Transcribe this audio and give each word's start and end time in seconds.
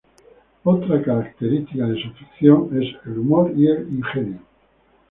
Otra 0.63 0.99
característica 1.03 1.85
de 1.85 2.01
su 2.01 2.09
ficción 2.13 2.69
es 2.81 2.87
el 3.05 3.19
humor 3.19 3.53
y 3.55 3.67
el 3.67 3.87
ingenio. 3.87 4.39